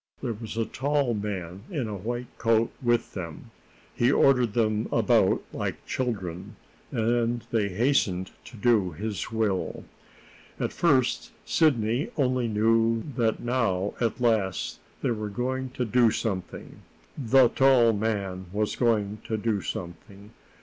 [0.23, 3.51] There was a tall man in a white coat with them.
[3.93, 6.55] He ordered them about like children,
[6.89, 9.83] and they hastened to do his will.
[10.59, 16.81] At first Sidney only knew that now, at last, they were going to do something
[17.15, 20.31] the tall man was going to do something.